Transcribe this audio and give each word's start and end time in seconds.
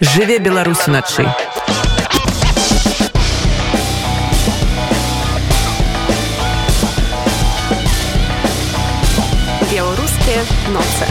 жыве 0.00 0.38
Беларусь 0.38 0.86
уначы. 0.86 1.26
Белорусские 9.72 10.42
ноцы. 10.72 11.06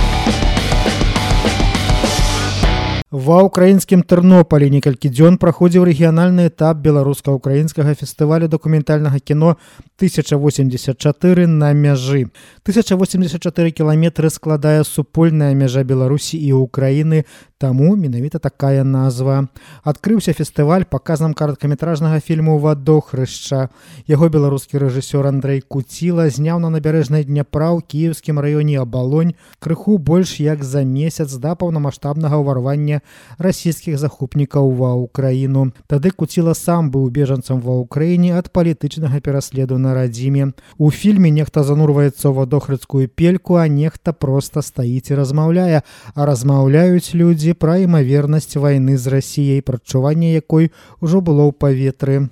Ва 3.16 3.42
ўкраінскім 3.48 4.04
тэрнополі 4.04 4.68
некалькі 4.70 5.10
дзён 5.10 5.40
праходзіў 5.42 5.88
рэгіянальны 5.88 6.52
этап 6.52 6.78
беларуска-украінскага 6.84 7.96
фестывалю 7.96 8.52
дакументальнага 8.52 9.18
кіно 9.18 9.56
1084 10.00 11.48
на 11.48 11.74
мяжы 11.74 12.28
1084 12.68 13.72
кіламетры 13.72 14.30
складае 14.30 14.84
супольная 14.84 15.54
мяжа 15.54 15.84
беларусі 15.84 16.36
і 16.38 16.66
ўкраіны 16.66 17.26
Таму 17.58 17.96
менавіта 17.96 18.36
такая 18.38 18.84
назва. 18.84 19.48
Адкрыўся 19.88 20.34
фестываль 20.36 20.84
паказам 20.84 21.34
кароткаметражнага 21.34 22.20
фільму 22.20 22.58
вадохрышча. 22.60 23.70
Яго 24.12 24.28
беларускі 24.28 24.76
рэжысёр 24.84 25.24
Андрэй 25.24 25.64
Куціла 25.64 26.28
зняў 26.28 26.60
на 26.60 26.68
набярэжнай 26.68 27.24
дняпра 27.24 27.72
ў 27.72 27.80
кіеўскім 27.80 28.44
раёне 28.44 28.76
абалонь 28.84 29.40
крыху 29.64 29.96
больш 29.98 30.36
як 30.44 30.68
за 30.68 30.84
месяц 30.84 31.32
да 31.40 31.56
паўнамасштабнага 31.56 32.44
ўварвання 32.44 33.00
расійскіх 33.40 33.96
захопнікаў 34.04 34.76
ва 34.76 34.92
ўкраіну. 35.08 35.72
Тады 35.88 36.12
Куціла 36.12 36.60
сам 36.60 36.92
быў 36.92 37.08
бежанцам 37.08 37.64
ва 37.64 37.80
ўкраіне 37.80 38.36
ад 38.36 38.52
палітычнага 38.52 39.24
пераследу 39.24 39.80
на 39.85 39.95
радзіме. 39.99 40.53
У 40.79 40.91
фільме 40.91 41.35
нехта 41.35 41.67
занурваецца 41.67 42.31
ў 42.31 42.47
вадохрыцкую 42.47 43.11
пельку, 43.11 43.59
а 43.59 43.67
нехта 43.67 44.13
проста 44.13 44.63
стаіць 44.63 45.11
і 45.11 45.19
размаўляе, 45.19 45.83
а 46.15 46.21
размаўляюць 46.25 47.13
людзі 47.13 47.41
ідзе 47.41 47.57
пра 47.57 47.81
імавернасць 47.81 48.61
вайны 48.61 48.97
з 49.01 49.09
расіяй 49.09 49.65
прадчуванне 49.65 50.37
якой 50.37 50.71
ужо 51.01 51.25
было 51.25 51.49
ў 51.49 51.53
паветры 51.57 52.29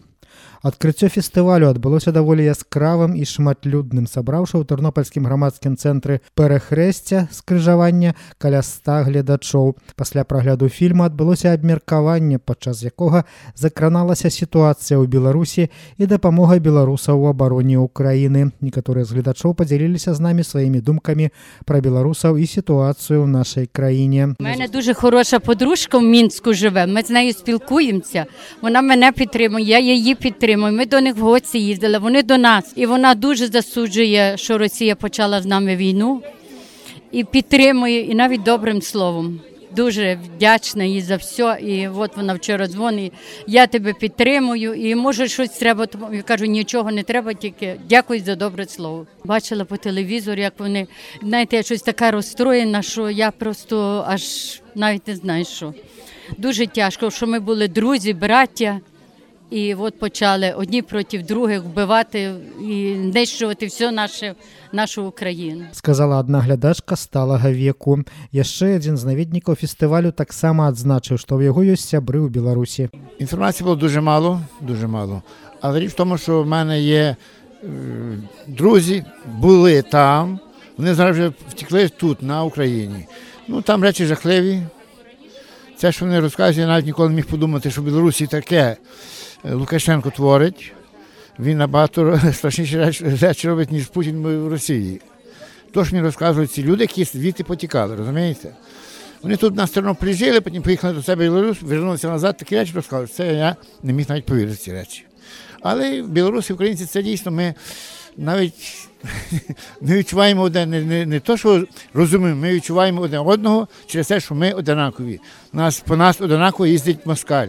Адкрыццё 0.62 1.08
фестывалю 1.08 1.70
адбылося 1.70 2.12
даволі 2.12 2.42
яскравым 2.44 3.14
і 3.14 3.22
шматлюдным, 3.22 4.11
сабраўшы 4.11 4.58
ў 4.58 4.67
тэрнопальскім 4.67 5.22
грамадскім 5.25 5.78
цэнтры 5.78 6.19
перахрэсця 6.34 7.28
скрыжавання 7.31 8.19
каля 8.42 8.61
ста 8.67 9.06
гледачоў. 9.06 9.78
Пасля 9.94 10.25
прагляду 10.25 10.69
фільма 10.69 11.06
адбылося 11.06 11.55
абмеркаванне, 11.55 12.42
падчас 12.42 12.83
якога 12.83 13.22
закраналася 13.55 14.31
сітуацыя 14.31 14.98
ў 14.98 15.06
Беларусі 15.06 15.70
і 15.97 16.05
дапамога 16.11 16.58
беларусаў 16.58 17.22
у 17.22 17.31
абароне 17.31 17.78
ўкраіны. 17.78 18.50
Некаторыя 18.61 19.06
з 19.06 19.14
гледачоў 19.14 19.55
падзяліліся 19.55 20.12
з 20.12 20.20
намі 20.20 20.42
сваімі 20.42 20.83
думкамі 20.83 21.31
пра 21.64 21.78
беларусаў 21.78 22.34
і 22.34 22.50
сітуацыю 22.50 23.22
ў 23.22 23.27
нашай 23.31 23.70
краіне. 23.70 24.34
У 24.39 24.42
мене 24.42 24.67
дуже 24.67 24.94
хороша 24.94 25.39
подружка 25.39 25.98
в 25.98 26.03
мінску 26.03 26.53
живе. 26.53 26.86
Ми 26.86 27.03
з 27.03 27.11
нею 27.11 27.33
спілкуємося. 27.33 28.27
Вона 28.62 28.83
мене 28.83 29.12
підтримує, 29.12 29.64
я 29.64 29.78
її 29.78 30.14
підтримую 30.14 30.48
підтримуємо. 30.54 30.78
Ми 30.78 30.86
до 30.86 31.02
них 31.02 31.16
в 31.16 31.20
гості 31.20 31.59
їздили, 31.59 31.98
вони 31.98 32.23
до 32.23 32.38
нас. 32.38 32.73
І 32.76 32.86
вона 32.86 33.16
дуже 33.16 33.48
засуджує, 33.48 34.38
що 34.38 34.58
Росія 34.58 34.96
почала 34.96 35.42
з 35.42 35.46
нами 35.46 35.76
війну 35.76 36.22
і 37.12 37.23
підтримує, 37.23 38.00
і 38.02 38.16
навіть 38.16 38.44
добрим 38.44 38.81
словом. 38.81 39.42
Дуже 39.76 40.20
вдячна 40.26 40.84
їй 40.84 41.02
за 41.02 41.16
все. 41.16 41.58
І 41.62 41.88
от 41.88 42.18
вона 42.18 42.34
вчора 42.34 42.68
дзвонить. 42.68 43.14
Я 43.48 43.68
тебе 43.68 43.94
підтримую. 43.94 44.74
І 44.74 44.96
може 44.96 45.28
щось 45.28 45.50
треба. 45.50 45.88
Я 46.14 46.22
кажу, 46.22 46.46
нічого 46.46 46.92
не 46.92 47.04
треба, 47.04 47.34
тільки 47.34 47.76
дякую 47.90 48.20
за 48.20 48.36
добре 48.36 48.66
слово. 48.66 49.08
Бачила 49.24 49.66
по 49.66 49.78
телевізору, 49.78 50.42
як 50.42 50.54
вони 50.59 50.88
знаєте, 51.22 51.56
я 51.56 51.64
щось 51.64 51.81
така 51.81 52.12
розстроєна, 52.12 52.81
що 52.81 53.09
я 53.09 53.31
просто 53.31 54.06
аж 54.08 54.24
навіть 54.76 55.08
не 55.08 55.16
знаю, 55.16 55.46
що 55.46 55.74
дуже 56.38 56.68
тяжко, 56.68 57.12
що 57.12 57.28
ми 57.28 57.40
були 57.40 57.68
друзі, 57.68 58.14
браття. 58.14 58.80
І 59.53 59.75
от 59.75 59.98
почали 59.98 60.53
одні 60.53 60.83
проти 60.83 61.19
других 61.19 61.64
вбивати 61.64 62.34
і 62.69 62.97
знищувати 63.11 63.67
все 63.67 63.91
наше 63.91 64.34
нашу 64.72 65.04
Україну. 65.04 65.65
Сказала 65.72 66.19
одна 66.19 66.41
глядачка 66.41 66.97
сталага 66.97 67.49
веку. 67.50 68.04
Яшчэ 68.32 68.76
адзін 68.76 69.00
з 69.00 69.09
наведнікаў 69.09 69.56
фестывалю 69.56 70.12
таксама 70.12 70.69
адзначыў, 70.69 71.16
што 71.16 71.41
ў 71.41 71.49
яго 71.49 71.65
ёсць 71.65 71.88
сябры 71.88 72.21
ў 72.21 72.28
Беларусі. 72.28 72.93
Інфармації 73.19 73.65
було 73.65 73.76
дуже 73.76 74.00
мало, 74.00 74.41
дуже 74.60 74.87
мало. 74.87 75.22
Але 75.60 75.81
річ 75.81 75.91
в 75.93 75.97
тому, 75.97 76.19
що 76.19 76.43
в 76.43 76.47
мене 76.47 76.81
є 76.81 77.16
е, 77.65 77.69
друзі, 78.47 79.04
були 79.41 79.82
там, 79.82 80.41
вони 80.76 80.94
зараз 80.94 81.16
вже 81.16 81.32
втекли 81.49 81.88
тут, 81.88 82.22
на 82.22 82.44
Україні. 82.44 83.06
Ну 83.49 83.62
там 83.62 83.82
речі 83.82 84.06
жахливі. 84.06 84.62
Це, 85.76 85.93
що 85.93 86.04
вони 86.04 86.21
розказують, 86.21 86.59
я 86.59 86.66
навіть 86.66 86.87
ніколи 86.87 87.09
не 87.09 87.15
міг 87.15 87.26
подумати, 87.26 87.71
що 87.71 87.81
в 87.81 87.84
Білорусі 87.84 88.26
таке. 88.26 88.76
Лукашенко 89.44 90.09
творить, 90.09 90.74
він 91.40 91.58
набагато 91.58 92.22
страшніші 92.34 92.80
речі 93.22 93.48
робить, 93.48 93.72
ніж 93.72 93.88
Путін 93.88 94.24
в 94.24 94.48
Росії. 94.48 95.02
Тож 95.74 95.92
мені 95.92 96.04
розказують 96.06 96.52
ці 96.52 96.64
люди, 96.64 96.84
які 96.84 97.04
звідти 97.04 97.44
потікали, 97.44 97.96
розумієте? 97.96 98.50
Вони 99.22 99.36
тут 99.36 99.56
на 99.56 99.68
Тернопіль 99.68 100.14
жили, 100.14 100.42
потім 100.42 100.62
поїхали 100.62 100.94
до 100.94 101.04
себе 101.04 101.30
в 101.30 101.34
Білорусь, 101.34 101.62
вернулися 101.62 102.09
назад, 102.09 102.38
такі 102.38 102.56
речі 102.56 102.72
розказують. 102.76 103.14
Це 103.14 103.34
я 103.34 103.56
не 103.84 103.94
міг 103.94 104.06
навіть 104.09 104.26
повірити 104.26 104.58
ці 104.58 104.72
речі. 104.72 105.06
Але 105.62 106.02
білоруси, 106.02 106.54
українці, 106.54 106.86
це 106.86 107.04
дійсно 107.04 107.31
ми 107.31 107.54
навіть 108.18 108.88
не 109.81 109.98
відчуваємо 109.98 110.42
один, 110.42 110.70
не, 110.70 110.81
не, 110.81 111.06
не 111.06 111.20
то, 111.20 111.38
що 111.38 111.66
розуміємо, 111.94 112.42
ми 112.42 112.54
відчуваємо 112.54 113.02
один 113.02 113.20
одного 113.20 113.68
через 113.88 114.08
те, 114.08 114.20
що 114.20 114.36
ми 114.36 114.52
одинакові. 114.52 115.20
Нас, 115.54 115.80
По 115.80 115.98
нас 115.98 116.22
одинаково 116.22 116.68
їздить 116.68 117.06
москаль 117.06 117.48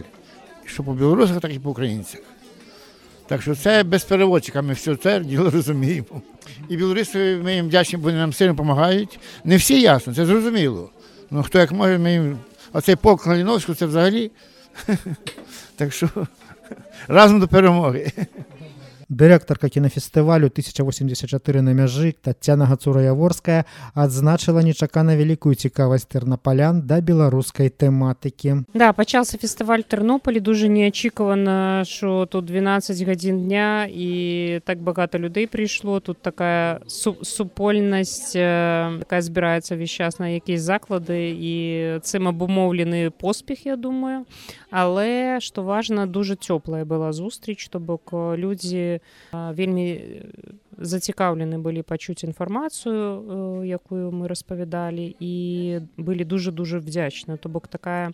що 0.65 0.83
по 0.83 0.93
білорусах, 0.93 1.39
так 1.39 1.53
і 1.53 1.59
по 1.59 1.69
українцях. 1.69 2.21
Так 3.27 3.41
що 3.41 3.55
це 3.55 3.83
без 3.83 4.03
переводчика, 4.03 4.61
ми 4.61 4.73
все 4.73 4.95
це 4.95 5.19
діло 5.19 5.49
розуміємо. 5.49 6.21
І 6.69 6.77
білоруси 6.77 7.39
ми 7.43 7.55
їм 7.55 7.67
вдячні, 7.67 7.97
бо 7.97 8.03
вони 8.03 8.17
нам 8.17 8.33
сильно 8.33 8.53
допомагають. 8.53 9.19
Не 9.43 9.57
всі 9.57 9.81
ясно, 9.81 10.13
це 10.13 10.25
зрозуміло. 10.25 10.89
Ну 11.31 11.43
хто 11.43 11.59
як 11.59 11.71
може, 11.71 11.97
ми 11.97 12.11
їм. 12.11 12.37
А 12.73 12.81
цей 12.81 12.95
полк 12.95 13.27
Каліновського 13.27 13.75
це 13.75 13.85
взагалі. 13.85 14.31
Так 15.75 15.93
що 15.93 16.09
разом 17.07 17.39
до 17.39 17.47
перемоги. 17.47 18.11
Дырэктарка 19.09 19.69
кінафестывалю 19.69 20.49
1084 20.49 21.61
на 21.61 21.73
мяжы 21.77 22.15
Тацяна 22.17 22.65
Гацура-Яворская 22.65 23.65
адзначыла 23.93 24.65
нечакана 24.65 25.13
вялікую 25.13 25.53
цікавасць 25.53 26.09
тэрнапалян 26.09 26.81
да 26.81 27.01
беларускай 27.05 27.69
тэматыкі. 27.69 28.65
Да, 28.73 28.93
пачаўся 28.97 29.37
фестываль 29.37 29.85
Тэрнополі 29.85 30.39
дуже 30.39 30.69
неочікувано, 30.69 31.85
що 31.85 32.25
тут 32.25 32.45
12 32.45 32.97
годин 33.05 33.45
дня 33.45 33.85
і 33.85 34.61
так 34.65 34.81
багато 34.81 35.19
людей 35.19 35.45
прийшло. 35.45 35.99
Тут 36.01 36.21
такая 36.25 36.81
су 36.87 37.13
супольнасць 37.21 38.33
такая 38.33 39.21
збіраецца 39.21 39.77
весь 39.77 39.93
час 39.93 40.17
на 40.17 40.33
якісь 40.33 40.65
заклады 40.65 41.29
і 41.29 41.55
цым 42.01 42.25
абумоўлены 42.33 43.13
поспех, 43.13 43.65
я 43.69 43.77
думаю. 43.77 44.25
Але 44.71 45.37
што 45.45 45.61
важна, 45.61 46.09
дуже 46.09 46.33
цёплая 46.33 46.85
была 46.85 47.13
зустріч, 47.13 47.69
то 47.69 47.79
бок 47.79 48.09
людзі 48.13 48.94
вельмі 49.32 49.86
зацікаўлены 50.78 51.58
былі 51.58 51.82
пачуць 51.82 52.24
інфармацыю 52.24 53.62
якую 53.64 54.10
мы 54.10 54.28
распавядалі 54.28 55.04
і 55.20 55.34
былі 55.96 56.24
дуже 56.24 56.52
дуже 56.52 56.78
вдзячна 56.78 57.36
то 57.36 57.48
бок 57.48 57.68
такая 57.68 58.12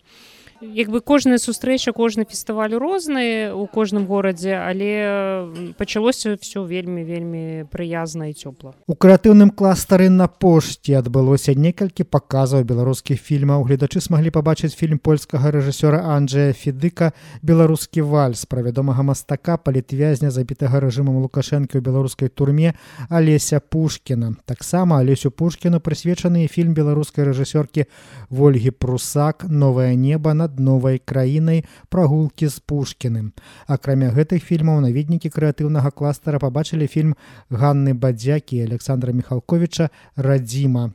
як 0.62 0.90
бы 0.90 1.00
кожная 1.00 1.38
сустрэча 1.38 1.92
кожны 1.92 2.24
фестываль 2.24 2.74
розны 2.74 3.52
у 3.52 3.66
кожным 3.66 4.06
горадзе 4.06 4.54
але 4.54 5.74
пачалося 5.78 6.36
все 6.40 6.62
вельмі 6.64 7.02
вельмі 7.02 7.64
прыязна 7.70 8.30
і 8.30 8.34
цёпла. 8.34 8.74
У 8.86 8.94
крэатыўным 8.94 9.50
кластары 9.50 10.08
на 10.08 10.28
пошце 10.28 10.98
адбылося 11.02 11.54
некалькі 11.54 12.04
паказаў 12.04 12.64
беларускіх 12.64 13.18
фільмаў. 13.18 13.66
Гледачы 13.66 14.00
смаглі 14.00 14.30
пабачыць 14.30 14.74
фільм 14.78 14.98
польскага 14.98 15.50
рэжысёра 15.50 16.06
Анджея 16.14 16.52
федыка 16.52 17.12
беларускі 17.42 18.06
вальс 18.06 18.46
пра 18.46 18.62
вядомага 18.62 19.02
мастака 19.02 19.56
палітвязня 19.58 20.30
забітага 20.30 20.78
рэжымам 20.78 21.18
лукашэнкі 21.26 21.78
ў 21.78 21.82
беларускай 21.82 22.28
турме 22.28 22.74
алеся 23.10 23.58
пушкіна. 23.60 24.36
Таксама 24.46 25.02
алесю 25.02 25.30
пушкіну 25.30 25.80
прысвечаны 25.80 26.46
фільм 26.46 26.74
беларускай 26.74 27.26
рэжысёркі 27.26 27.86
ольгі 28.30 28.70
прусак 28.70 29.44
новае 29.48 29.96
неба 29.96 30.34
над 30.34 30.51
над 30.52 30.60
новай 30.60 30.98
краінай 30.98 31.64
прагулкі 31.88 32.48
з 32.48 32.60
пушкіным. 32.60 33.32
Акрамя 33.66 34.12
гэтых 34.12 34.44
фільмаў 34.44 34.84
наведнікі 34.84 35.32
крэатыўнага 35.32 35.90
кластара 35.90 36.38
пабачылі 36.38 36.86
фільм 36.86 37.16
Ганны 37.50 37.94
бадзякі 37.94 38.60
Александра 38.60 39.12
Михалковича 39.12 39.88
радзіма. 40.16 40.92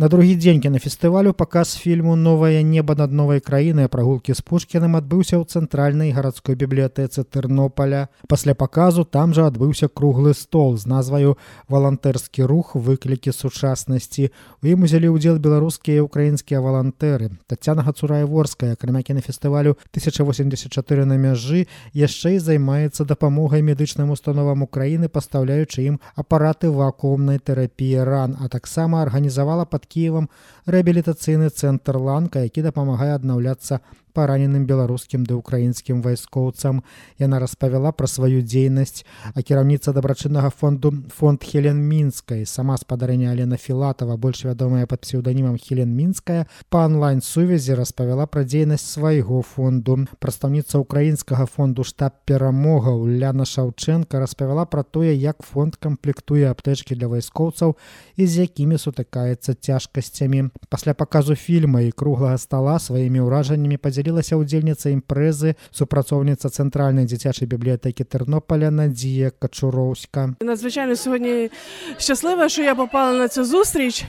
На 0.00 0.06
другі 0.08 0.36
дзень 0.38 0.60
кінафестывалю 0.62 1.32
паказ 1.34 1.72
фільму 1.74 2.14
новае 2.16 2.62
неба 2.62 2.94
над 2.94 3.10
новай 3.10 3.40
краінай 3.42 3.88
прагулкі 3.90 4.30
з 4.30 4.42
пушкіным 4.46 4.94
адбыўся 4.94 5.34
ў 5.34 5.42
цэнтральнай 5.42 6.12
гарадской 6.14 6.54
бібліятэцы 6.54 7.24
тэрнополя 7.26 8.06
пасля 8.30 8.54
паказу 8.54 9.02
там 9.02 9.34
жа 9.34 9.50
адбыўся 9.50 9.88
круглы 9.90 10.34
стол 10.38 10.78
з 10.78 10.86
назваю 10.86 11.34
валантэрскі 11.66 12.46
рух. 12.46 12.78
Выклікі 12.78 13.34
сучаснасці 13.34 14.30
у 14.62 14.70
ім 14.70 14.86
узялі 14.86 15.10
ўдзел 15.18 15.42
беларускія 15.42 15.98
і 15.98 16.06
украінскія 16.06 16.62
валантэры. 16.62 17.34
Татяна 17.50 17.82
гацураеворская 17.82 18.78
акрамя 18.78 19.02
кінафестывалю 19.02 19.74
1084 19.90 21.10
на 21.10 21.18
мяжы 21.18 21.66
яшчэ 21.90 22.38
і 22.38 22.44
займаецца 22.46 23.02
дапамогай 23.02 23.66
медычным 23.66 24.14
установам 24.14 24.62
Україны 24.62 25.10
пастаўляючы 25.10 25.90
ім 25.90 25.98
апараты 26.14 26.70
вакуумнай 26.70 27.42
тэрапіі 27.42 28.06
ран 28.06 28.38
а 28.38 28.46
таксама 28.46 29.02
арганізавала 29.02 29.66
под 29.66 29.87
кіевам 29.87 30.29
рэабілітацыйны 30.67 31.49
цэнтр 31.49 31.97
ланка 31.97 32.43
які 32.47 32.61
дапамагае 32.61 33.11
аднаўляцца 33.15 33.79
параненым 34.14 34.66
беларускім 34.66 35.24
ды 35.26 35.34
украінскім 35.34 36.02
вайскоўцам 36.02 36.82
яна 37.18 37.38
распавяла 37.42 37.92
пра 37.92 38.06
сваю 38.06 38.42
дзейнасць. 38.42 39.04
А 39.34 39.42
кіраўніца 39.42 39.92
дабрачыннага 39.92 40.50
фонду 40.50 40.92
фонд 41.12 41.44
хелен 41.44 41.82
мінскай. 41.82 42.46
Сама 42.46 42.76
спадарня 42.78 43.30
алена 43.30 43.56
філатова 43.56 44.16
больш 44.16 44.44
вядомая 44.44 44.86
под 44.86 45.02
псеўданімам 45.02 45.58
хелен 45.58 45.90
мінская 45.94 46.46
па 46.70 46.86
онлайн 46.86 47.20
сувязі 47.20 47.74
распавяла 47.74 48.26
пра 48.26 48.44
дзейнасць 48.44 48.94
свайго 48.94 49.42
фонду. 49.42 49.98
Прадстаўніца 50.18 50.78
украінскага 50.78 51.46
фонду 51.46 51.84
штаб 51.84 52.14
перамога 52.24 52.94
Уляна 52.94 53.44
Шаўчэнка 53.44 54.18
распавяла 54.22 54.64
пра 54.64 54.82
тое 54.82 55.12
як 55.14 55.42
фонд 55.42 55.76
камплектуе 55.76 56.48
аптэчкі 56.50 56.94
для 56.94 57.10
вайскоўцаў 57.10 57.76
і 58.16 58.26
з 58.26 58.46
якімі 58.46 58.78
сутыкаецца 58.78 59.54
цяжкасцямі. 59.54 60.50
Пасля 60.68 60.94
паказу 60.94 61.34
фільма 61.34 61.80
і 61.82 61.90
круглага 61.90 62.38
стала 62.38 62.78
сваімі 62.78 63.26
ўражаннямі 63.26 63.76
падзялі 63.76 63.97
падзялілася 63.97 64.37
удзельніца 64.37 64.89
імпрэзы 64.89 65.55
супрацоўніца 65.71 66.49
цэнтральнай 66.49 67.05
дзіцячай 67.05 67.47
бібліятэкі 67.47 68.03
тэрнополя 68.03 68.71
надзія 68.71 69.31
качуроўска 69.31 70.35
надзвичайно 70.41 70.95
сьогодні 70.95 71.49
щаслива 71.97 72.49
що 72.49 72.63
я 72.63 72.75
попала 72.75 73.17
на 73.17 73.27
цю 73.27 73.45
зустріч 73.45 74.05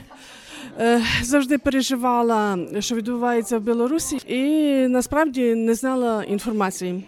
Е, 0.79 1.01
завжди 1.23 1.57
переживала 1.57 2.57
що 2.79 2.95
відбувається 2.95 3.57
в 3.57 3.61
білорусі 3.61 4.19
і 4.27 4.41
насправді 4.87 5.55
не 5.55 5.75
знала 5.75 6.23
інформації 6.23 7.03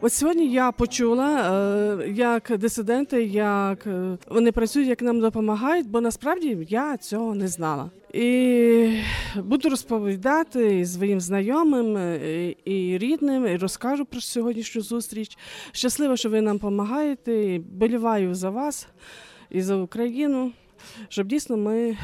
От 0.00 0.12
сьогодні 0.12 0.52
я 0.52 0.72
почула, 0.72 1.52
е, 2.00 2.08
як 2.08 2.58
дисиденти, 2.58 3.24
як 3.24 3.86
е, 3.86 4.18
вони 4.28 4.52
працюють, 4.52 4.88
як 4.88 5.02
нам 5.02 5.20
допомагають, 5.20 5.88
бо 5.88 6.00
насправді 6.00 6.66
я 6.68 6.96
цього 6.96 7.34
не 7.34 7.48
знала. 7.48 7.90
І 8.12 9.00
буду 9.36 9.68
розповідати 9.68 10.86
своїм 10.86 11.20
знайомим 11.20 11.96
е, 11.96 12.54
і 12.64 12.98
рідним, 12.98 13.46
і 13.46 13.56
розкажу 13.56 14.04
про 14.04 14.20
сьогоднішню 14.20 14.82
зустріч. 14.82 15.38
Щаслива, 15.72 16.16
що 16.16 16.30
ви 16.30 16.40
нам 16.40 16.56
допомагаєте. 16.56 17.60
Боліваю 17.72 18.34
за 18.34 18.50
вас 18.50 18.88
і 19.50 19.62
за 19.62 19.76
Україну 19.76 20.52
щоб 21.08 21.26
дійсно 21.26 21.56
ми 21.56 21.96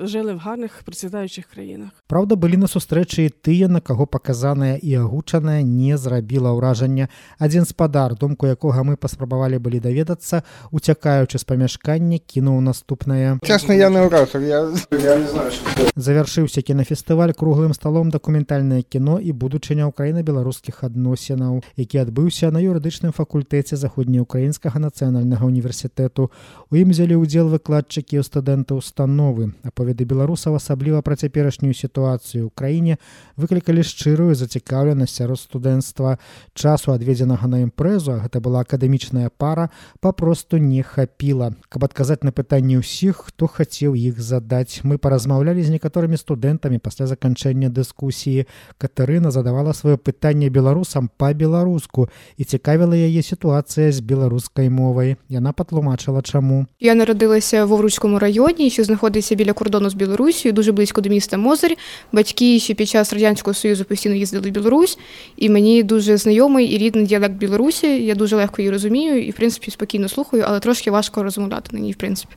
жили 0.00 0.34
в 0.34 0.38
гарных 0.38 0.82
процвітаючих 0.84 1.46
краінах 1.46 1.90
Праўда 2.06 2.36
былі 2.36 2.56
на 2.56 2.66
сустрэчы 2.66 3.26
і 3.26 3.30
тыя 3.30 3.68
на 3.68 3.80
каго 3.80 4.06
паказаная 4.06 4.76
і 4.82 4.94
агучаная 4.94 5.62
не 5.62 5.96
зрабіла 5.96 6.52
ўражання 6.52 7.08
адзін 7.38 7.64
спадар 7.64 8.14
думку 8.14 8.46
якога 8.46 8.82
мы 8.82 8.96
паспрабавалі 8.96 9.58
былі 9.58 9.80
даведацца 9.80 10.42
уцякаючы 10.70 11.38
з 11.38 11.44
памяшкання 11.44 12.18
кінуў 12.18 12.60
наступнае. 12.60 13.38
Честно 13.42 13.72
я 13.72 13.90
не 13.90 14.02
ўражаў 14.06 14.42
я, 14.42 14.66
я 14.92 15.16
не 15.16 15.26
знаю 15.26 15.50
завяршыўся 15.96 16.62
кінафестываль 16.62 17.32
круглым 17.32 17.74
сталом 17.74 18.10
дакументальнае 18.10 18.82
кіно 18.82 19.18
і 19.18 19.32
будучыня 19.32 19.88
ўкраіны 19.88 20.22
беларускіх 20.22 20.84
адносінаў 20.84 21.62
які 21.76 22.02
адбыўся 22.04 22.50
на 22.50 22.60
юрыдычным 22.60 23.12
факультэце 23.16 23.76
заходнеукраінскага 23.76 24.78
нацыянальнага 24.80 25.46
універсітэту 25.46 26.30
у 26.70 26.74
ім 26.76 26.90
узялі 26.90 27.20
ўдзел 27.20 27.48
выклад 27.48 27.79
выкладчыкі 27.80 28.20
студэнты 28.22 28.74
установы. 28.74 29.54
Аповеды 29.64 30.04
беларусаў 30.04 30.56
асабліва 30.60 31.00
пра 31.00 31.16
цяперашнюю 31.16 31.72
сітуацыю. 31.72 32.48
Ў 32.48 32.54
краіне 32.54 32.94
выклікалі 33.40 33.80
шчырую 33.80 34.36
зацікаўленасць 34.36 35.16
сярод 35.16 35.40
студэнцтва. 35.40 36.20
Часу 36.52 36.92
адведзенага 36.92 37.48
на 37.48 37.64
імпрэзу 37.64 38.20
гэта 38.20 38.40
была 38.44 38.60
акадэмічная 38.68 39.32
пара 39.32 39.70
папросту 40.00 40.60
не 40.60 40.82
хапіла. 40.82 41.56
Каб 41.72 41.88
адказаць 41.88 42.20
на 42.22 42.32
пытанні 42.36 42.84
ўсіх 42.84 43.32
хто 43.32 43.48
хацеў 43.48 43.96
іх 43.96 44.20
задаць. 44.20 44.84
Мы 44.84 45.00
паразмаўлялі 45.00 45.64
з 45.64 45.72
некаторымі 45.72 46.20
студэнтамі 46.20 46.84
пасля 46.84 47.08
заканчэння 47.08 47.72
дыскусіі. 47.72 48.44
Катарына 48.76 49.32
задавала 49.32 49.72
сваё 49.72 49.96
пытанне 49.96 50.52
беларусам 50.52 51.08
па-беларуску 51.16 52.12
і 52.36 52.44
цікавіла 52.44 52.92
яе 52.92 53.24
сітуацыя 53.24 53.88
з 53.88 54.04
беларускай 54.04 54.68
мовай. 54.68 55.16
Яна 55.32 55.56
патлумачыла 55.56 56.20
чаму. 56.20 56.68
Я 56.80 56.94
нарадылася 56.94 57.64
Вовруцькому 57.70 58.18
районі, 58.18 58.70
що 58.70 58.84
знаходиться 58.84 59.34
біля 59.34 59.52
кордону 59.52 59.90
з 59.90 59.94
Білорусією, 59.94 60.52
дуже 60.52 60.72
близько 60.72 61.00
до 61.00 61.08
міста 61.08 61.38
Мозир. 61.38 61.76
Батьки 62.12 62.58
ще 62.58 62.74
під 62.74 62.88
час 62.88 63.12
радянського 63.12 63.54
союзу 63.54 63.84
постійно 63.84 64.14
їздили 64.14 64.50
в 64.50 64.52
Білорусь, 64.52 64.98
і 65.36 65.48
мені 65.48 65.82
дуже 65.82 66.16
знайомий 66.16 66.66
і 66.66 66.78
рідний 66.78 67.06
діалект 67.06 67.34
Білорусі. 67.34 68.04
Я 68.04 68.14
дуже 68.14 68.36
легко 68.36 68.62
її 68.62 68.70
розумію 68.70 69.26
і, 69.26 69.30
в 69.30 69.34
принципі, 69.34 69.70
спокійно 69.70 70.08
слухаю, 70.08 70.44
але 70.46 70.60
трошки 70.60 70.90
важко 70.90 71.22
розмовляти 71.22 71.68
на 71.72 71.78
ній, 71.80 71.92
в 71.92 71.96
принципі. 71.96 72.34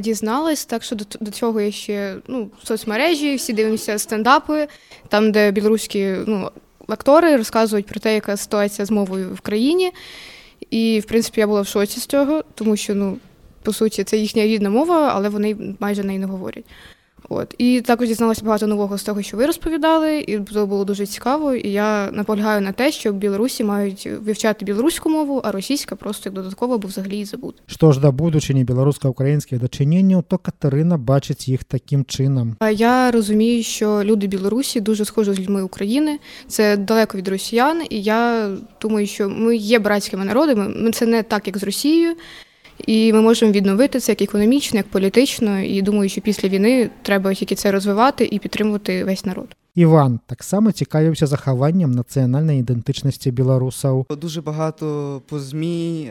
Дізналась, 0.00 0.64
так 0.64 0.82
що 0.82 0.96
до, 0.96 1.04
до 1.20 1.30
цього 1.30 1.60
я 1.60 1.70
ще 1.70 2.14
ну, 2.28 2.50
соцмережі, 2.64 3.34
всі 3.34 3.52
дивимося 3.52 3.98
стендапи, 3.98 4.68
там, 5.08 5.32
де 5.32 5.50
білоруські 5.50 6.14
ну, 6.26 6.50
актори 6.88 7.36
розказують 7.36 7.86
про 7.86 8.00
те, 8.00 8.14
яка 8.14 8.36
ситуація 8.36 8.86
з 8.86 8.90
мовою 8.90 9.34
в 9.34 9.40
країні. 9.40 9.92
І, 10.70 11.00
в 11.00 11.04
принципі, 11.04 11.40
я 11.40 11.46
була 11.46 11.60
в 11.60 11.66
шоці 11.66 12.00
з 12.00 12.06
цього, 12.06 12.44
тому 12.54 12.76
що 12.76 12.94
ну, 12.94 13.18
по 13.66 13.72
суті, 13.72 14.04
це 14.04 14.16
їхня 14.16 14.42
рідна 14.46 14.70
мова, 14.70 15.12
але 15.14 15.28
вони 15.28 15.56
майже 15.80 16.04
неї 16.04 16.18
не 16.18 16.26
говорять. 16.26 16.64
От 17.28 17.54
і 17.58 17.80
також 17.80 18.08
дізналася 18.08 18.44
багато 18.44 18.66
нового 18.66 18.98
з 18.98 19.02
того, 19.02 19.22
що 19.22 19.36
ви 19.36 19.46
розповідали, 19.46 20.20
і 20.20 20.40
це 20.52 20.64
було 20.64 20.84
дуже 20.84 21.06
цікаво. 21.06 21.54
І 21.54 21.72
я 21.72 22.10
наполягаю 22.12 22.60
на 22.60 22.72
те, 22.72 22.92
що 22.92 23.12
Білорусі 23.12 23.64
мають 23.64 24.08
вивчати 24.22 24.64
білоруську 24.64 25.10
мову, 25.10 25.40
а 25.44 25.52
російська 25.52 25.96
просто 25.96 26.28
як 26.28 26.34
додатково 26.34 26.74
або 26.74 26.88
взагалі 26.88 27.12
її 27.12 27.24
забути. 27.24 27.62
Що 27.66 27.92
ж 27.92 28.00
до 28.00 28.12
будучині 28.12 28.64
білорусько-українських 28.64 29.60
дочинень, 29.60 30.22
то 30.28 30.38
Катерина 30.38 30.96
бачить 30.96 31.48
їх 31.48 31.64
таким 31.64 32.04
чином. 32.04 32.56
А 32.58 32.70
я 32.70 33.10
розумію, 33.10 33.62
що 33.62 34.04
люди 34.04 34.26
Білорусі 34.26 34.80
дуже 34.80 35.04
схожі 35.04 35.32
з 35.32 35.40
людьми 35.40 35.62
України. 35.62 36.18
Це 36.48 36.76
далеко 36.76 37.18
від 37.18 37.28
росіян, 37.28 37.82
і 37.90 38.02
я 38.02 38.50
думаю, 38.82 39.06
що 39.06 39.28
ми 39.28 39.56
є 39.56 39.78
братськими 39.78 40.24
народами. 40.24 40.68
Ми 40.68 40.90
це 40.90 41.06
не 41.06 41.22
так, 41.22 41.46
як 41.46 41.58
з 41.58 41.62
Росією. 41.62 42.16
І 42.86 43.12
ми 43.12 43.20
можемо 43.20 43.52
відновити 43.52 44.00
це 44.00 44.12
як 44.12 44.22
економічно, 44.22 44.76
як 44.76 44.88
політично. 44.88 45.60
І 45.60 45.82
думаю, 45.82 46.08
що 46.08 46.20
після 46.20 46.48
війни 46.48 46.90
треба 47.02 47.34
тільки 47.34 47.54
це 47.54 47.70
розвивати 47.70 48.28
і 48.32 48.38
підтримувати 48.38 49.04
весь 49.04 49.24
народ. 49.24 49.56
Іван 49.74 50.20
таксама 50.26 50.72
цікавився 50.72 51.26
захованням 51.26 51.90
національної 51.90 52.60
ідентичності 52.60 53.30
білорусів. 53.30 54.06
Дуже 54.20 54.42
багато 54.42 55.22
по 55.28 55.38
змі 55.38 56.10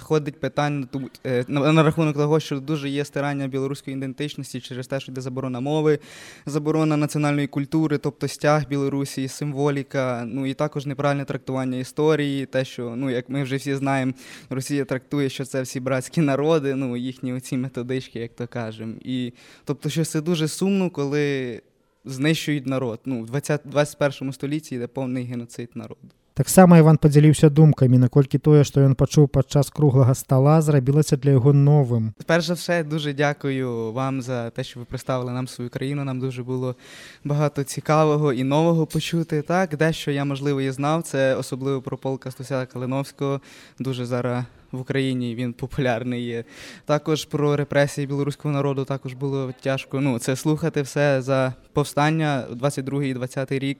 ходить 0.00 0.40
питання 0.40 0.86
е, 1.26 1.44
на, 1.48 1.72
на 1.72 1.82
рахунок 1.82 2.16
того, 2.16 2.40
що 2.40 2.60
дуже 2.60 2.88
є 2.88 3.04
стирання 3.04 3.48
білоруської 3.48 3.96
ідентичності 3.96 4.60
через 4.60 4.86
те, 4.86 5.00
що 5.00 5.12
йде 5.12 5.20
заборона 5.20 5.60
мови, 5.60 5.98
заборона 6.46 6.96
національної 6.96 7.46
культури, 7.46 7.98
тобто 7.98 8.28
стяг 8.28 8.68
Білорусі, 8.68 9.28
символіка, 9.28 10.24
ну 10.26 10.46
і 10.46 10.54
також 10.54 10.86
неправильне 10.86 11.24
трактування 11.24 11.78
історії, 11.78 12.46
те, 12.46 12.64
що 12.64 12.96
ну 12.96 13.10
як 13.10 13.28
ми 13.28 13.42
вже 13.42 13.56
всі 13.56 13.74
знаємо, 13.74 14.12
Росія 14.50 14.84
трактує, 14.84 15.28
що 15.28 15.44
це 15.44 15.62
всі 15.62 15.80
братські 15.80 16.20
народи, 16.20 16.74
ну 16.74 16.96
їхні 16.96 17.32
оці 17.32 17.56
методички, 17.56 18.18
як 18.18 18.34
то 18.34 18.46
кажемо. 18.46 18.94
І 19.00 19.32
тобто, 19.64 19.88
що 19.88 20.04
це 20.04 20.20
дуже 20.20 20.48
сумно, 20.48 20.90
коли 20.90 21.60
знищують 22.04 22.66
народ. 22.66 23.00
Ну, 23.04 23.22
в 23.22 23.26
20, 23.26 23.60
21 23.64 24.32
столітті 24.32 24.74
йде 24.74 24.86
повний 24.86 25.24
геноцид 25.24 25.70
народу. 25.74 26.08
таксама 26.35 26.79
иван 26.79 26.97
подзяліўся 26.97 27.49
думкамі 27.49 27.97
наколькі 27.97 28.37
тое 28.37 28.63
што 28.67 28.83
ён 28.83 28.95
пачуў 28.99 29.27
падчас 29.31 29.69
круглага 29.71 30.15
стола 30.19 30.59
зрабілася 30.61 31.15
для 31.15 31.31
яго 31.39 31.53
новым 31.53 32.11
перш 32.27 32.51
за 32.51 32.53
все 32.59 32.83
дуже 32.83 33.13
дякую 33.13 33.91
вам 33.93 34.21
за 34.21 34.49
те 34.49 34.63
що 34.63 34.79
ви 34.79 34.85
представили 34.85 35.31
нам 35.31 35.47
свою 35.47 35.69
країну 35.69 36.03
нам 36.03 36.19
дуже 36.19 36.43
було 36.43 36.75
багато 37.23 37.63
цікавого 37.63 38.33
і 38.33 38.43
нового 38.43 38.85
почути 38.85 39.41
так 39.41 39.77
дещо 39.77 40.11
я 40.11 40.25
можливо 40.25 40.61
і 40.61 40.71
знав 40.71 41.03
це 41.03 41.35
особливо 41.35 41.81
про 41.81 41.97
полка 41.97 42.31
Стуся 42.31 42.65
Калиновського 42.65 43.41
дуже 43.79 44.05
зараз 44.05 44.43
в 44.71 44.81
Україні 44.81 45.35
він 45.35 45.53
популярний 45.53 46.25
є. 46.25 46.43
Також 46.85 47.25
про 47.25 47.55
репресії 47.55 48.07
білоруського 48.07 48.53
народу 48.53 48.85
також 48.85 49.13
було 49.13 49.53
тяжко. 49.61 50.01
Ну, 50.01 50.19
це 50.19 50.35
слухати 50.35 50.81
все 50.81 51.21
за 51.21 51.53
повстання 51.73 52.43
22 52.51 53.03
і 53.03 53.13
20 53.13 53.51
рік. 53.51 53.77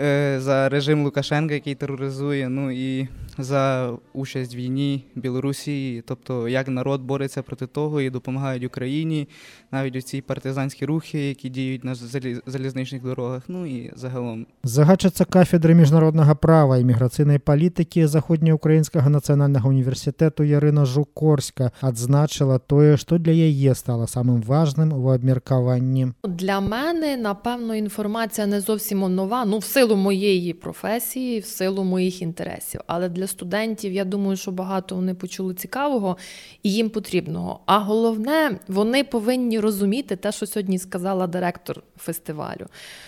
е, 0.00 0.36
за 0.40 0.68
режим 0.68 1.04
Лукашенка, 1.04 1.54
який 1.54 1.74
тероризує, 1.74 2.48
ну 2.48 2.70
і 2.70 3.08
за 3.38 3.92
участь 4.12 4.54
в 4.54 4.56
війні 4.56 5.04
Білорусі, 5.14 6.02
тобто 6.06 6.48
як 6.48 6.68
народ 6.68 7.00
бореться 7.02 7.42
проти 7.42 7.66
того 7.66 8.00
і 8.00 8.10
допомагають 8.10 8.64
Україні, 8.64 9.28
навіть 9.72 9.96
у 9.96 10.00
ці 10.00 10.20
партизанські 10.20 10.84
рухи, 10.86 11.28
які 11.28 11.48
діють 11.48 11.84
на 11.84 11.94
залі- 11.94 12.40
залізничних 12.46 13.02
дорогах, 13.02 13.42
ну 13.48 13.66
і 13.66 13.92
загалом. 13.96 14.46
Загадчыца 14.64 15.24
кафедры 15.24 15.74
міжнароднага 15.74 16.34
права 16.34 16.78
і 16.78 16.84
міграцыйнай 16.84 17.38
палітыкі 17.38 18.06
заходнеукраінскага 18.06 19.08
нацыянальнага 19.10 19.68
універсітэту 19.68 20.42
Ярына 20.44 20.84
Жукорська 20.84 21.72
адзначыла 21.80 22.58
тое, 22.58 22.96
што 22.96 23.18
для 23.18 23.32
яе 23.32 23.74
стала 23.74 24.04
самым 24.06 24.42
важным 24.42 24.92
у 24.92 25.08
абмеркаванні. 25.08 26.12
Для 26.24 26.60
мене, 26.60 27.16
напевно, 27.16 27.74
інформація 27.74 28.46
не 28.46 28.60
зовсім 28.60 29.14
нова, 29.14 29.44
ну, 29.44 29.58
в 29.58 29.64
силу 29.85 29.95
моєї 29.95 30.53
професії, 30.53 31.39
в 31.39 31.45
силу 31.45 31.83
моїх 31.83 32.21
інтересів. 32.21 32.81
Але 32.87 33.09
для 33.09 33.27
студентів, 33.27 33.93
я 33.93 34.05
думаю, 34.05 34.37
що 34.37 34.51
багато 34.51 34.95
вони 34.95 35.13
почули 35.13 35.53
цікавого 35.53 36.17
і 36.63 36.73
їм 36.73 36.89
потрібного. 36.89 37.59
А 37.65 37.79
головне, 37.79 38.59
вони 38.67 39.03
повинні 39.03 39.59
розуміти 39.59 40.15
те, 40.15 40.31
що 40.31 40.45
сьогодні 40.45 40.79
сказала 40.79 41.27
директор 41.27 41.83
фестивалю. 41.97 42.67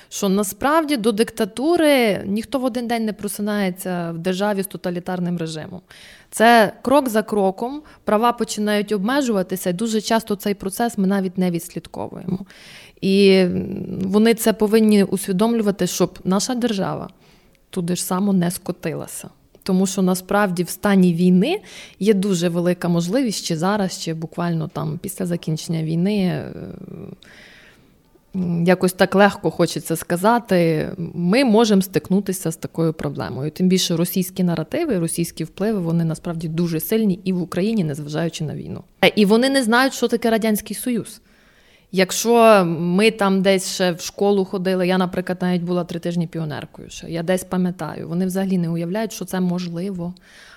Що 0.09 0.29
насправді 0.29 0.97
до 0.97 1.11
диктатури 1.11 2.23
ніхто 2.25 2.59
в 2.59 2.63
один 2.63 2.87
день 2.87 3.05
не 3.05 3.13
просинається 3.13 4.11
в 4.11 4.17
державі 4.17 4.63
з 4.63 4.67
тоталітарним 4.67 5.37
режимом. 5.37 5.81
Це 6.31 6.73
крок 6.81 7.09
за 7.09 7.23
кроком, 7.23 7.81
права 8.03 8.31
починають 8.31 8.91
обмежуватися, 8.91 9.69
і 9.69 9.73
дуже 9.73 10.01
часто 10.01 10.35
цей 10.35 10.53
процес 10.53 10.97
ми 10.97 11.07
навіть 11.07 11.37
не 11.37 11.51
відслідковуємо. 11.51 12.39
І 13.01 13.45
вони 14.01 14.33
це 14.33 14.53
повинні 14.53 15.03
усвідомлювати, 15.03 15.87
щоб 15.87 16.19
наша 16.23 16.55
держава 16.55 17.09
туди 17.69 17.95
ж 17.95 18.03
само 18.03 18.33
не 18.33 18.51
скотилася. 18.51 19.29
Тому 19.63 19.87
що 19.87 20.01
насправді 20.01 20.63
в 20.63 20.69
стані 20.69 21.13
війни 21.13 21.61
є 21.99 22.13
дуже 22.13 22.49
велика 22.49 22.87
можливість, 22.87 23.45
чи 23.45 23.57
зараз, 23.57 23.99
чи 23.99 24.13
буквально 24.13 24.67
там 24.67 24.99
після 25.01 25.25
закінчення 25.25 25.83
війни. 25.83 26.43
Якось 28.65 28.93
так 28.93 29.15
легко 29.15 29.51
хочеться 29.51 29.95
сказати, 29.95 30.89
ми 31.13 31.45
можемо 31.45 31.81
стикнутися 31.81 32.51
з 32.51 32.55
такою 32.55 32.93
проблемою. 32.93 33.51
Тим 33.51 33.67
більше 33.67 33.97
російські 33.97 34.43
наративи, 34.43 34.99
російські 34.99 35.43
впливи, 35.43 35.79
вони 35.79 36.03
насправді 36.05 36.47
дуже 36.47 36.79
сильні 36.79 37.19
і 37.23 37.33
в 37.33 37.41
Україні, 37.41 37.83
незважаючи 37.83 38.43
на 38.43 38.55
війну. 38.55 38.83
Е, 39.03 39.11
І 39.15 39.25
вони 39.25 39.49
не 39.49 39.63
знають, 39.63 39.93
що 39.93 40.07
таке 40.07 40.29
Радянський 40.29 40.75
Союз. 40.75 41.21
Якщо 41.91 42.65
ми 42.79 43.11
там 43.11 43.41
десь 43.41 43.73
ще 43.73 43.91
в 43.91 44.01
школу 44.01 44.45
ходили, 44.45 44.87
я, 44.87 44.97
наприклад, 44.97 45.37
навіть 45.41 45.61
була 45.61 45.83
три 45.83 45.99
тижні 45.99 46.27
піонеркою, 46.27 46.89
ще 46.89 47.07
я 47.09 47.23
десь 47.23 47.43
пам'ятаю, 47.43 48.09
вони 48.09 48.25
взагалі 48.25 48.57
не 48.57 48.69
уявляють, 48.69 49.13
що 49.13 49.25
це 49.25 49.39
можливо. 49.39 50.13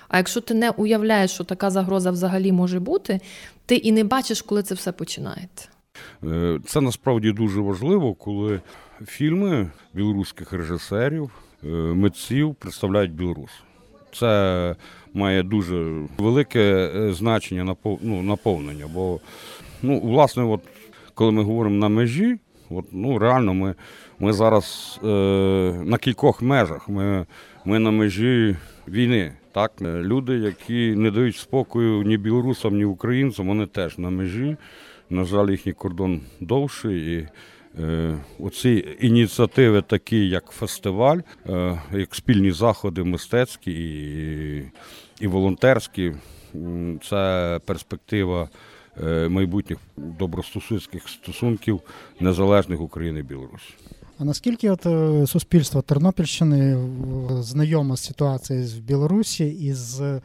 А 0.07 0.17
якщо 0.17 0.41
ти 0.41 0.53
не 0.53 0.69
уявляєш, 0.69 1.31
що 1.31 1.43
така 1.43 1.69
загроза 1.69 2.11
взагалі 2.11 2.51
може 2.51 2.79
бути, 2.79 3.19
ти 3.65 3.75
і 3.75 3.91
не 3.91 4.03
бачиш, 4.03 4.41
коли 4.41 4.63
це 4.63 4.75
все 4.75 4.91
починається. 4.91 5.67
Е, 6.23 6.59
Це 6.65 6.81
насправді 6.81 7.31
дуже 7.31 7.61
важливо, 7.61 8.13
коли 8.13 8.61
фільми 9.05 9.69
білоруських 9.93 10.53
режисерів, 10.53 11.31
е, 11.63 11.67
митців 11.67 12.55
представляють 12.55 13.11
Білорусь. 13.11 13.63
Це 14.13 14.75
має 15.13 15.43
дуже 15.43 16.05
велике 16.17 16.91
е, 16.95 17.13
значення 17.13 17.75
ну, 18.01 18.21
наповнення. 18.21 18.85
Бо, 18.93 19.19
ну, 19.81 19.99
власне, 19.99 20.43
от, 20.43 20.61
коли 21.13 21.31
ми 21.31 21.43
говоримо 21.43 21.75
на 21.75 21.89
межі, 21.89 22.39
от, 22.69 22.85
ну, 22.91 23.19
реально 23.19 23.53
ми, 23.53 23.75
ми 24.19 24.33
зараз 24.33 24.99
е, 25.03 25.07
на 25.85 25.97
кількох 25.97 26.41
межах. 26.41 26.89
Ми, 26.89 27.25
ми 27.65 27.79
на 27.79 27.91
межі 27.91 28.55
війни. 28.87 29.33
Так? 29.51 29.71
Люди, 29.81 30.37
які 30.37 30.95
не 30.95 31.11
дають 31.11 31.37
спокою 31.37 32.03
ні 32.03 32.17
білорусам, 32.17 32.75
ні 32.75 32.85
українцям, 32.85 33.47
вони 33.47 33.65
теж 33.65 33.97
на 33.97 34.09
межі. 34.09 34.57
На 35.11 35.25
жаль, 35.25 35.49
їхній 35.49 35.73
кордон 35.73 36.21
довший. 36.39 37.15
І 37.15 37.27
е, 37.81 38.17
оці 38.39 38.95
ініціативи, 38.99 39.81
такі 39.81 40.29
як 40.29 40.45
фестиваль, 40.45 41.19
е, 41.49 41.81
як 41.93 42.15
спільні 42.15 42.51
заходи 42.51 43.03
мистецькі 43.03 43.71
і, 43.71 44.71
і 45.19 45.27
волонтерські, 45.27 46.13
це 47.03 47.59
перспектива 47.65 48.49
е, 49.03 49.29
майбутніх 49.29 49.77
добростосунських 49.97 51.09
стосунків 51.09 51.81
незалежних 52.19 52.81
України 52.81 53.19
і 53.19 53.23
Білорусі. 53.23 53.73
А 54.17 54.25
наскільки 54.25 54.69
от 54.69 54.81
суспільство 55.29 55.81
Тернопільщини 55.81 56.87
знайомо 57.39 57.95
з 57.95 58.03
ситуацією 58.03 58.67
в 58.67 58.79
Білорусі 58.79 59.45
і 59.45 59.73
з 59.73 60.21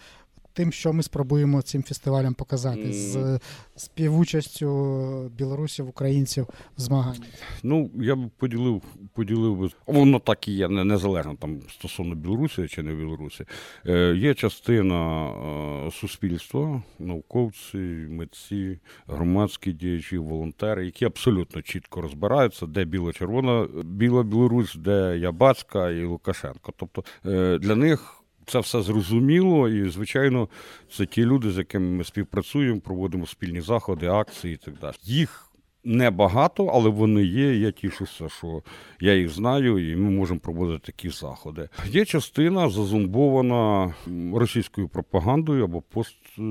тим, 0.56 0.72
що 0.72 0.92
ми 0.92 1.02
спробуємо 1.02 1.62
цим 1.62 1.82
фестивалем 1.82 2.34
показати, 2.34 2.92
з 2.92 3.40
співучастю 3.76 5.32
білорусів, 5.36 5.88
українців 5.88 6.46
в 6.76 6.80
змаганні? 6.80 7.26
Ну, 7.62 7.90
я 7.94 8.16
б 8.16 8.30
поділив, 8.36 8.82
поділив 9.14 9.56
би. 9.56 9.70
Воно 9.86 10.18
так 10.18 10.48
і 10.48 10.52
є, 10.52 10.68
незалежно 10.68 11.34
там 11.34 11.60
стосовно 11.68 12.14
Білорусі 12.14 12.68
чи 12.68 12.82
не 12.82 12.94
Білорусі. 12.94 13.44
Е, 13.86 14.14
є 14.16 14.34
частина 14.34 15.28
е, 15.28 15.90
суспільства, 15.90 16.82
науковці, 16.98 17.78
митці, 18.10 18.78
громадські 19.06 19.72
діячі, 19.72 20.18
волонтери, 20.18 20.84
які 20.86 21.04
абсолютно 21.04 21.62
чітко 21.62 22.00
розбираються, 22.00 22.66
де 22.66 22.84
біла-червона, 22.84 23.68
біла 23.84 24.22
Білорусь, 24.22 24.74
де 24.74 25.18
Ябацька 25.18 25.90
і 25.90 26.04
Лукашенко. 26.04 26.72
Тобто 26.76 27.04
е, 27.26 27.58
для 27.58 27.74
них. 27.74 28.15
Це 28.46 28.58
все 28.58 28.82
зрозуміло, 28.82 29.68
і 29.68 29.88
звичайно, 29.90 30.48
це 30.96 31.06
ті 31.06 31.24
люди, 31.24 31.50
з 31.50 31.58
якими 31.58 31.86
ми 31.90 32.04
співпрацюємо, 32.04 32.80
проводимо 32.80 33.26
спільні 33.26 33.60
заходи, 33.60 34.06
акції 34.06 34.54
і 34.54 34.56
так 34.56 34.74
далі. 34.78 34.94
Їх 35.02 35.42
небагато, 35.84 36.66
але 36.66 36.90
вони 36.90 37.24
є. 37.24 37.56
Я 37.56 37.70
тішуся, 37.70 38.28
що 38.28 38.62
я 39.00 39.14
їх 39.14 39.28
знаю, 39.28 39.92
і 39.92 39.96
ми 39.96 40.10
можемо 40.10 40.40
проводити 40.40 40.86
такі 40.86 41.08
заходи. 41.08 41.68
Є 41.86 42.04
частина 42.04 42.68
зазумбована 42.68 43.94
російською 44.34 44.88
пропагандою 44.88 45.64
або 45.64 45.80
пост. 45.80 46.16
е, 46.38 46.42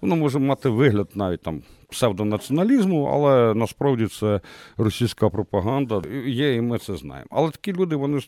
Воно 0.00 0.16
може 0.16 0.38
мати 0.38 0.68
вигляд 0.68 1.08
навіть 1.14 1.42
там 1.42 1.62
псевдонаціоналізму, 1.90 3.04
але 3.04 3.54
насправді 3.54 4.06
це 4.06 4.40
російська 4.76 5.28
пропаганда. 5.28 6.02
Є, 6.26 6.54
і 6.54 6.60
ми 6.60 6.78
це 6.78 6.96
знаємо. 6.96 7.28
Але 7.30 7.50
такі 7.50 7.72
люди, 7.72 7.96
вони 7.96 8.20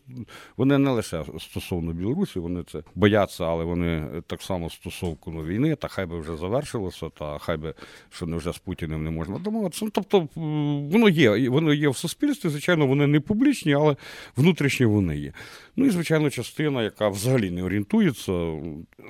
вони 0.57 0.79
не 0.79 0.91
лише 0.91 1.25
стосовно 1.41 1.93
Білорусі, 1.93 2.39
вони 2.39 2.63
це 2.73 2.83
бояться, 2.95 3.45
але 3.45 3.65
вони 3.65 4.23
так 4.27 4.43
само 4.43 4.71
стосовно 4.71 5.45
війни, 5.45 5.77
та 5.77 5.89
хай 5.89 6.07
би 6.07 6.21
вже 6.21 6.37
завершилося, 6.37 7.09
та 7.09 7.39
хай 7.39 7.57
би 7.57 7.75
що 8.11 8.27
не 8.27 8.37
вже 8.37 8.53
з 8.53 8.59
Путіним 8.59 9.05
не 9.05 9.11
можна 9.11 9.39
домовитися. 9.39 9.85
Ну, 9.85 9.91
тобто 9.95 10.29
воно 10.93 11.09
є, 11.09 11.49
воно 11.49 11.73
є 11.73 11.89
в 11.89 11.97
суспільстві. 11.97 12.49
Звичайно, 12.49 12.87
вони 12.87 13.07
не 13.07 13.21
публічні, 13.21 13.75
але 13.75 13.97
внутрішні 14.37 14.87
вони 14.87 15.17
є. 15.17 15.33
Ну 15.77 15.87
і 15.87 15.91
звичайно, 15.91 16.31
частина, 16.31 16.83
яка 16.83 17.09
взагалі 17.09 17.51
не 17.51 17.63
орієнтується, 17.63 18.53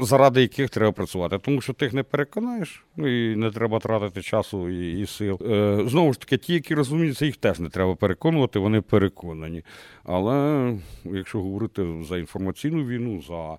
заради 0.01 0.43
яких 0.43 0.71
треба 0.71 0.93
працювати, 0.93 1.39
тому 1.39 1.61
що 1.61 1.73
ти 1.73 1.85
їх 1.85 1.95
не 1.95 2.03
переконаєш, 2.03 2.85
ну 2.97 3.33
і 3.33 3.37
не 3.37 3.51
треба 3.51 3.79
тратити 3.79 4.23
часу 4.43 4.69
і, 4.69 5.01
і 5.01 5.07
сил. 5.07 5.39
Е, 5.51 5.85
знову 5.87 6.13
ж 6.13 6.21
таки, 6.21 6.37
ті, 6.37 6.53
які 6.55 6.75
розуміються, 6.75 7.27
їх 7.27 7.37
теж 7.37 7.61
не 7.61 7.69
треба 7.69 7.95
переконувати, 7.95 8.59
вони 8.59 8.81
переконані. 8.81 9.63
Але 10.05 10.75
якщо 11.05 11.43
говорити 11.43 11.87
за 12.09 12.19
інформаційну 12.19 12.85
війну, 12.85 13.23
за 13.29 13.59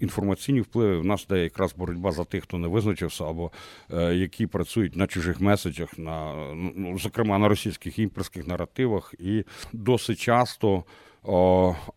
інформаційні 0.00 0.60
впливи, 0.60 0.98
в 0.98 1.04
нас 1.04 1.26
де 1.26 1.42
якраз 1.42 1.74
боротьба 1.76 2.12
за 2.12 2.24
тих, 2.24 2.42
хто 2.42 2.58
не 2.58 2.68
визначився, 2.68 3.24
або 3.24 3.50
е, 3.92 4.14
які 4.14 4.46
працюють 4.46 4.96
на 4.96 5.06
чужих 5.06 5.40
меседжах, 5.40 5.98
на 5.98 6.34
ну, 6.54 6.98
зокрема 6.98 7.38
на 7.38 7.48
російських 7.48 7.98
імперських 7.98 8.46
наративах, 8.46 9.14
і 9.18 9.44
досить 9.72 10.18
часто. 10.18 10.84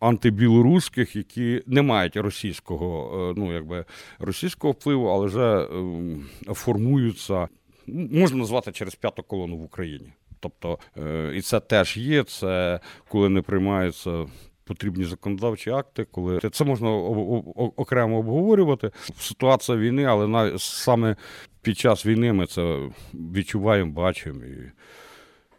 Антибілоруських, 0.00 1.16
які 1.16 1.62
не 1.66 1.82
мають 1.82 2.16
російського, 2.16 3.10
е, 3.30 3.34
ну 3.36 3.52
якби 3.54 3.84
російського 4.18 4.72
впливу, 4.72 5.06
але 5.08 5.26
вже 5.26 5.68
ем, 5.72 6.26
формуються, 6.46 7.48
можна 8.10 8.38
назвати 8.38 8.72
через 8.72 8.94
п'яту 8.94 9.22
колону 9.22 9.56
в 9.56 9.62
Україні. 9.64 10.12
Тобто, 10.40 10.78
е, 10.98 11.32
і 11.34 11.40
це 11.40 11.60
теж 11.60 11.96
є. 11.96 12.24
Це 12.24 12.80
коли 13.08 13.28
не 13.28 13.42
приймаються. 13.42 14.26
Потрібні 14.64 15.04
законодавчі 15.04 15.70
акти, 15.70 16.06
коли 16.10 16.40
це 16.52 16.64
можна 16.64 16.90
окремо 17.76 18.18
обговорювати. 18.18 18.90
Ситуація 19.18 19.78
війни, 19.78 20.04
але 20.04 20.54
саме 20.58 21.16
під 21.62 21.78
час 21.78 22.06
війни 22.06 22.32
ми 22.32 22.46
це 22.46 22.88
відчуваємо, 23.14 23.92
бачимо 23.92 24.40
і, 24.44 24.72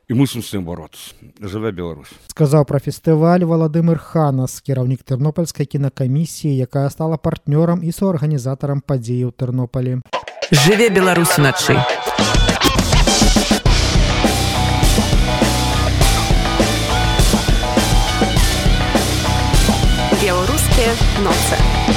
і 0.10 0.14
мусимо 0.14 0.44
з 0.44 0.50
цим 0.50 0.66
боротися. 0.66 1.14
Живе 1.42 1.72
Білорусь. 1.72 2.14
Сказав 2.28 2.66
про 2.66 2.80
фестиваль 2.80 3.40
Володимир 3.40 3.98
Ханас, 3.98 4.62
керівник 4.62 5.04
Тернопільської 5.04 5.66
кінокомісії, 5.66 6.58
яка 6.58 6.90
стала 6.90 7.18
партнером 7.18 7.84
і 7.84 7.92
соорганізатором 7.92 8.82
події 8.82 9.26
у 9.26 9.32
Тернополі. 9.32 9.98
Жыве 10.52 10.90
беларус 10.90 11.38
уначы. 11.38 11.80
Белорусские 20.22 20.94
ноцы. 21.24 21.91